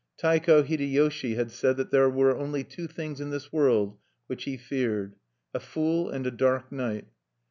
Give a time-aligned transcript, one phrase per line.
[0.17, 4.57] Taiko Hideyoshi had said that there were only two things in this world which he
[4.57, 5.15] feared,
[5.53, 7.05] a fool and a dark night.